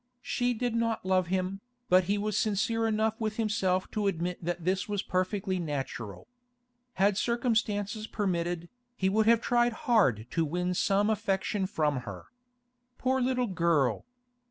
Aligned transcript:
She 0.23 0.55
did 0.55 0.73
not 0.73 1.05
love 1.05 1.27
him, 1.27 1.61
but 1.87 2.05
he 2.05 2.17
was 2.17 2.35
sincere 2.35 2.87
enough 2.87 3.21
with 3.21 3.35
himself 3.37 3.85
to 3.91 4.07
admit 4.07 4.43
that 4.43 4.65
this 4.65 4.89
was 4.89 5.03
perfectly 5.03 5.59
natural. 5.59 6.27
Had 6.93 7.17
circumstances 7.17 8.07
permitted, 8.07 8.67
he 8.95 9.09
would 9.09 9.27
have 9.27 9.41
tried 9.41 9.73
hard 9.85 10.25
to 10.31 10.43
win 10.43 10.73
some 10.73 11.11
affection 11.11 11.67
from 11.67 11.97
her. 11.97 12.25
Poor 12.97 13.21
little 13.21 13.45
girl! 13.45 14.07